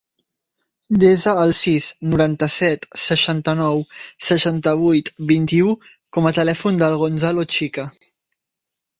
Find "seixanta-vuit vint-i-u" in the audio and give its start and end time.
4.29-5.75